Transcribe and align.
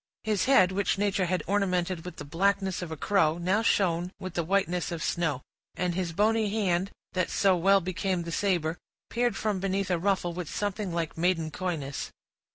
His 0.23 0.45
head, 0.45 0.71
which 0.71 0.97
nature 0.97 1.27
had 1.27 1.43
ornamented 1.45 2.03
with 2.05 2.15
the 2.15 2.25
blackness 2.25 2.81
of 2.81 2.89
a 2.91 2.97
crow, 2.97 3.37
now 3.37 3.61
shone 3.61 4.11
with 4.19 4.33
the 4.33 4.43
whiteness 4.43 4.91
of 4.91 5.03
snow; 5.03 5.43
and 5.75 5.93
his 5.93 6.11
bony 6.11 6.49
hand, 6.49 6.89
that 7.13 7.29
so 7.29 7.55
well 7.55 7.81
became 7.81 8.23
the 8.23 8.31
saber, 8.31 8.79
peered 9.11 9.35
from 9.35 9.59
beneath 9.59 9.91
a 9.91 9.99
ruffle 9.99 10.33
with 10.33 10.49
something 10.49 10.91
like 10.91 11.19
maiden 11.19 11.51
coyness. 11.51 12.09